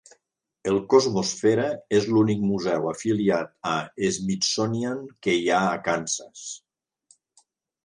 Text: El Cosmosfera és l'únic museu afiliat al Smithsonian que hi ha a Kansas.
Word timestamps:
El 0.69 0.77
Cosmosfera 0.93 1.67
és 1.97 2.07
l'únic 2.13 2.41
museu 2.53 2.87
afiliat 2.93 3.53
al 3.73 4.09
Smithsonian 4.17 5.05
que 5.29 5.39
hi 5.43 5.47
ha 5.59 5.63
a 5.69 5.79
Kansas. 5.93 6.51